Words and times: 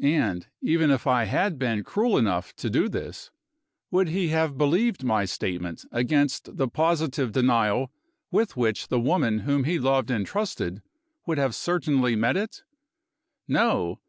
And, 0.00 0.46
even 0.62 0.90
if 0.90 1.06
I 1.06 1.24
had 1.24 1.58
been 1.58 1.84
cruel 1.84 2.16
enough 2.16 2.56
to 2.56 2.70
do 2.70 2.88
this, 2.88 3.30
would 3.90 4.08
he 4.08 4.28
have 4.28 4.56
believed 4.56 5.04
my 5.04 5.26
statement 5.26 5.84
against 5.92 6.56
the 6.56 6.68
positive 6.68 7.32
denial 7.32 7.92
with 8.30 8.56
which 8.56 8.88
the 8.88 8.98
woman 8.98 9.40
whom 9.40 9.64
he 9.64 9.78
loved 9.78 10.10
and 10.10 10.24
trusted 10.26 10.80
would 11.26 11.36
have 11.36 11.54
certainly 11.54 12.16
met 12.16 12.34
it? 12.34 12.62
No! 13.46 14.00